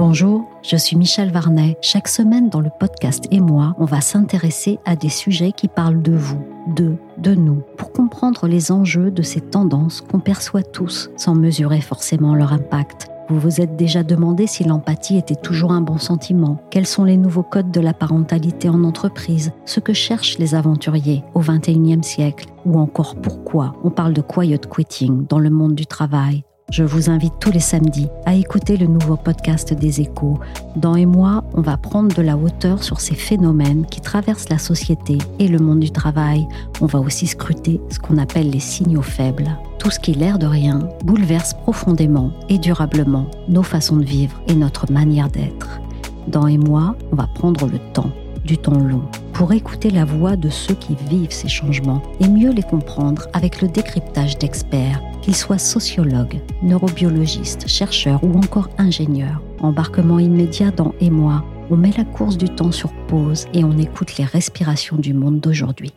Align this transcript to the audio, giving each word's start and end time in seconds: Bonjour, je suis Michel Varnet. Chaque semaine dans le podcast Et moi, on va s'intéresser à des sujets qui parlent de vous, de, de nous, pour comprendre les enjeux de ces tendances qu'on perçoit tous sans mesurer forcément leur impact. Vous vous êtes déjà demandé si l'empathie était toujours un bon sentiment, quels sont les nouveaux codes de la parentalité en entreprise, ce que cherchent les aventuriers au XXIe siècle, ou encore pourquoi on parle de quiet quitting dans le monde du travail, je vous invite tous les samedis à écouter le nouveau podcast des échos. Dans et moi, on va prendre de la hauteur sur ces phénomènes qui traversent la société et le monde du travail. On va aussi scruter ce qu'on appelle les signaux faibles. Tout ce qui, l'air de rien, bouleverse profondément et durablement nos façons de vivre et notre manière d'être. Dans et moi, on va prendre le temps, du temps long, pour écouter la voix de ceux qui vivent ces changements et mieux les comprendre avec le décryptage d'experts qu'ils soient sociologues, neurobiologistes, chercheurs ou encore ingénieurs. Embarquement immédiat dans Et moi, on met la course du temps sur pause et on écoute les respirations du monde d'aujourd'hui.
Bonjour, 0.00 0.48
je 0.62 0.76
suis 0.76 0.96
Michel 0.96 1.30
Varnet. 1.30 1.76
Chaque 1.82 2.08
semaine 2.08 2.48
dans 2.48 2.62
le 2.62 2.70
podcast 2.70 3.26
Et 3.30 3.38
moi, 3.38 3.76
on 3.78 3.84
va 3.84 4.00
s'intéresser 4.00 4.78
à 4.86 4.96
des 4.96 5.10
sujets 5.10 5.52
qui 5.52 5.68
parlent 5.68 6.00
de 6.00 6.16
vous, 6.16 6.42
de, 6.74 6.94
de 7.18 7.34
nous, 7.34 7.62
pour 7.76 7.92
comprendre 7.92 8.46
les 8.46 8.72
enjeux 8.72 9.10
de 9.10 9.20
ces 9.20 9.42
tendances 9.42 10.00
qu'on 10.00 10.18
perçoit 10.18 10.62
tous 10.62 11.10
sans 11.18 11.34
mesurer 11.34 11.82
forcément 11.82 12.34
leur 12.34 12.54
impact. 12.54 13.08
Vous 13.28 13.38
vous 13.38 13.60
êtes 13.60 13.76
déjà 13.76 14.02
demandé 14.02 14.46
si 14.46 14.64
l'empathie 14.64 15.18
était 15.18 15.34
toujours 15.34 15.72
un 15.72 15.82
bon 15.82 15.98
sentiment, 15.98 16.62
quels 16.70 16.86
sont 16.86 17.04
les 17.04 17.18
nouveaux 17.18 17.42
codes 17.42 17.70
de 17.70 17.80
la 17.80 17.92
parentalité 17.92 18.70
en 18.70 18.84
entreprise, 18.84 19.52
ce 19.66 19.80
que 19.80 19.92
cherchent 19.92 20.38
les 20.38 20.54
aventuriers 20.54 21.24
au 21.34 21.40
XXIe 21.40 22.02
siècle, 22.02 22.46
ou 22.64 22.80
encore 22.80 23.16
pourquoi 23.16 23.74
on 23.84 23.90
parle 23.90 24.14
de 24.14 24.22
quiet 24.22 24.60
quitting 24.66 25.26
dans 25.26 25.38
le 25.38 25.50
monde 25.50 25.74
du 25.74 25.84
travail, 25.84 26.42
je 26.70 26.84
vous 26.84 27.10
invite 27.10 27.34
tous 27.40 27.50
les 27.50 27.60
samedis 27.60 28.08
à 28.26 28.34
écouter 28.34 28.76
le 28.76 28.86
nouveau 28.86 29.16
podcast 29.16 29.74
des 29.74 30.00
échos. 30.00 30.38
Dans 30.76 30.94
et 30.94 31.06
moi, 31.06 31.42
on 31.54 31.62
va 31.62 31.76
prendre 31.76 32.14
de 32.14 32.22
la 32.22 32.36
hauteur 32.36 32.82
sur 32.84 33.00
ces 33.00 33.16
phénomènes 33.16 33.86
qui 33.86 34.00
traversent 34.00 34.48
la 34.48 34.58
société 34.58 35.18
et 35.40 35.48
le 35.48 35.58
monde 35.58 35.80
du 35.80 35.90
travail. 35.90 36.46
On 36.80 36.86
va 36.86 37.00
aussi 37.00 37.26
scruter 37.26 37.80
ce 37.90 37.98
qu'on 37.98 38.18
appelle 38.18 38.50
les 38.50 38.60
signaux 38.60 39.02
faibles. 39.02 39.50
Tout 39.80 39.90
ce 39.90 39.98
qui, 39.98 40.12
l'air 40.12 40.38
de 40.38 40.46
rien, 40.46 40.88
bouleverse 41.04 41.54
profondément 41.54 42.30
et 42.48 42.58
durablement 42.58 43.26
nos 43.48 43.64
façons 43.64 43.96
de 43.96 44.04
vivre 44.04 44.40
et 44.46 44.54
notre 44.54 44.92
manière 44.92 45.28
d'être. 45.28 45.80
Dans 46.28 46.46
et 46.46 46.58
moi, 46.58 46.94
on 47.10 47.16
va 47.16 47.26
prendre 47.34 47.66
le 47.66 47.78
temps, 47.92 48.12
du 48.44 48.56
temps 48.56 48.78
long, 48.78 49.02
pour 49.32 49.52
écouter 49.52 49.90
la 49.90 50.04
voix 50.04 50.36
de 50.36 50.50
ceux 50.50 50.74
qui 50.74 50.94
vivent 51.08 51.32
ces 51.32 51.48
changements 51.48 52.02
et 52.20 52.28
mieux 52.28 52.52
les 52.52 52.62
comprendre 52.62 53.26
avec 53.32 53.60
le 53.60 53.68
décryptage 53.68 54.38
d'experts 54.38 55.00
qu'ils 55.30 55.36
soient 55.36 55.58
sociologues, 55.58 56.40
neurobiologistes, 56.60 57.68
chercheurs 57.68 58.24
ou 58.24 58.36
encore 58.36 58.68
ingénieurs. 58.78 59.40
Embarquement 59.60 60.18
immédiat 60.18 60.72
dans 60.72 60.92
Et 61.00 61.08
moi, 61.08 61.44
on 61.70 61.76
met 61.76 61.92
la 61.96 62.04
course 62.04 62.36
du 62.36 62.48
temps 62.48 62.72
sur 62.72 62.90
pause 63.06 63.46
et 63.54 63.62
on 63.62 63.78
écoute 63.78 64.16
les 64.18 64.24
respirations 64.24 64.96
du 64.96 65.14
monde 65.14 65.38
d'aujourd'hui. 65.38 65.92